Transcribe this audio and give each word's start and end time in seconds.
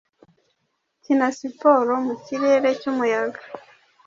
Ukina 0.97 1.27
siporo 1.37 1.93
mu 2.05 2.13
kirere 2.23 2.69
cyumuyaga, 2.79 3.39